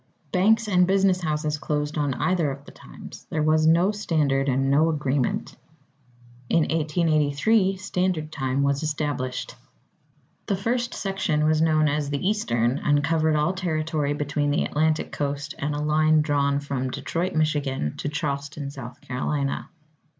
Banks 0.31 0.67
and 0.67 0.87
business 0.87 1.21
houses 1.21 1.59
closed 1.59 1.95
on 1.95 2.15
either 2.15 2.49
of 2.49 2.65
the 2.65 2.71
times. 2.71 3.27
There 3.29 3.43
was 3.43 3.67
no 3.67 3.91
standard 3.91 4.49
and 4.49 4.71
no 4.71 4.89
agreement. 4.89 5.55
In 6.49 6.61
1883, 6.61 7.77
Standard 7.77 8.31
Time 8.31 8.63
was 8.63 8.81
established. 8.81 9.53
The 10.47 10.55
First 10.55 10.95
Section 10.95 11.45
was 11.45 11.61
known 11.61 11.87
as 11.87 12.09
the 12.09 12.27
Eastern, 12.27 12.79
and 12.79 13.03
covered 13.03 13.35
all 13.35 13.53
territory 13.53 14.13
between 14.15 14.49
the 14.49 14.63
Atlantic 14.65 15.11
Coast 15.11 15.53
and 15.59 15.75
a 15.75 15.79
line 15.79 16.23
drawn 16.23 16.59
from 16.61 16.89
Detroit, 16.89 17.35
Michigan, 17.35 17.95
to 17.97 18.09
Charleston, 18.09 18.71
South 18.71 19.01
Carolina. 19.01 19.69